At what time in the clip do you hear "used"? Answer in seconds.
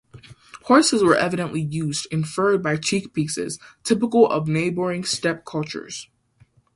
1.61-2.07